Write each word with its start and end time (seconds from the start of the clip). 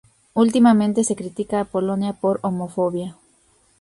Últimamente 0.33 1.03
se 1.03 1.15
critica 1.15 1.59
a 1.59 1.65
Polonia 1.73 2.13
por 2.13 2.39
homofobia. 2.41 3.15